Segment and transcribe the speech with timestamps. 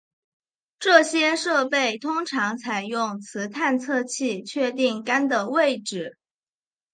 [0.79, 6.17] 这些设备通常采用磁探测器确定杆的位置。